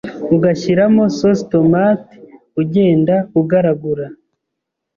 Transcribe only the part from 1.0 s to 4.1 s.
Sauce Tomate, ugenda ugaragura